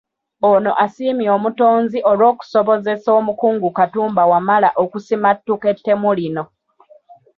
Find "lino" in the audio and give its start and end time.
6.17-6.43